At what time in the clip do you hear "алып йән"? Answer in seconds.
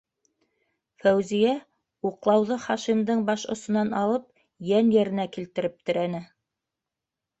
4.03-4.93